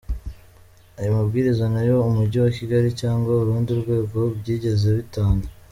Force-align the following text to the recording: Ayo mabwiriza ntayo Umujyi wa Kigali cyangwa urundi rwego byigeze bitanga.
Ayo 0.99 1.09
mabwiriza 1.17 1.63
ntayo 1.71 1.95
Umujyi 2.09 2.37
wa 2.43 2.51
Kigali 2.57 2.89
cyangwa 3.01 3.29
urundi 3.41 3.71
rwego 3.81 4.19
byigeze 4.39 4.87
bitanga. 4.97 5.47